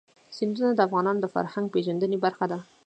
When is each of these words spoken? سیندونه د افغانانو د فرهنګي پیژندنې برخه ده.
سیندونه 0.35 0.71
د 0.75 0.79
افغانانو 0.87 1.19
د 1.21 1.27
فرهنګي 1.33 1.71
پیژندنې 1.73 2.17
برخه 2.25 2.45
ده. 2.51 2.59